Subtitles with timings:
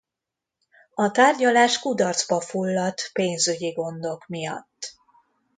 [0.93, 4.93] A tárgyalás kudarcba fulladt pénzügyi gondok miatt.